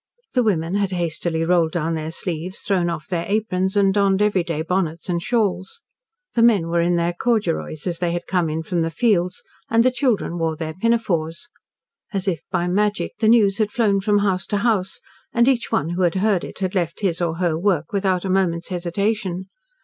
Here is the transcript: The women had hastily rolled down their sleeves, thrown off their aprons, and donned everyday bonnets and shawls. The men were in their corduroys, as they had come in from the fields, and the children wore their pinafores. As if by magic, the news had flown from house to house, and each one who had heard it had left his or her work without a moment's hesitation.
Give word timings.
The 0.33 0.41
women 0.41 0.73
had 0.73 0.89
hastily 0.93 1.45
rolled 1.45 1.73
down 1.73 1.93
their 1.93 2.09
sleeves, 2.09 2.61
thrown 2.61 2.89
off 2.89 3.05
their 3.05 3.27
aprons, 3.27 3.77
and 3.77 3.93
donned 3.93 4.19
everyday 4.19 4.63
bonnets 4.63 5.09
and 5.09 5.21
shawls. 5.21 5.79
The 6.33 6.41
men 6.41 6.69
were 6.69 6.81
in 6.81 6.95
their 6.95 7.13
corduroys, 7.13 7.85
as 7.85 7.99
they 7.99 8.11
had 8.11 8.25
come 8.25 8.49
in 8.49 8.63
from 8.63 8.81
the 8.81 8.89
fields, 8.89 9.43
and 9.69 9.83
the 9.85 9.91
children 9.91 10.39
wore 10.39 10.55
their 10.55 10.73
pinafores. 10.73 11.49
As 12.11 12.27
if 12.27 12.39
by 12.49 12.67
magic, 12.67 13.11
the 13.19 13.27
news 13.29 13.59
had 13.59 13.71
flown 13.71 14.01
from 14.01 14.17
house 14.25 14.47
to 14.47 14.57
house, 14.57 15.01
and 15.33 15.47
each 15.47 15.71
one 15.71 15.89
who 15.89 16.01
had 16.01 16.15
heard 16.15 16.43
it 16.43 16.57
had 16.61 16.73
left 16.73 17.01
his 17.01 17.21
or 17.21 17.35
her 17.35 17.55
work 17.55 17.93
without 17.93 18.25
a 18.25 18.29
moment's 18.31 18.69
hesitation. 18.69 19.49